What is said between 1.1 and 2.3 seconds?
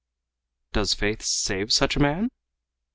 save such a man?"